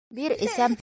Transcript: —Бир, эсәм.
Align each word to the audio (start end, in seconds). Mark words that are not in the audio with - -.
—Бир, 0.19 0.33
эсәм. 0.49 0.77